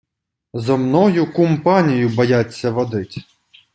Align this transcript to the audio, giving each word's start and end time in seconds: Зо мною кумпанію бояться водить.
Зо 0.53 0.77
мною 0.77 1.31
кумпанію 1.33 2.09
бояться 2.09 2.71
водить. 2.71 3.19